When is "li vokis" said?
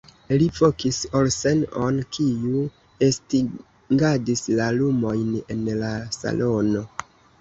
0.41-0.97